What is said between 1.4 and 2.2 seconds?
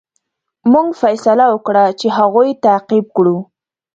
وکړه چې